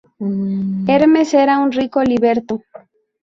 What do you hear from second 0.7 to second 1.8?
Hermes era un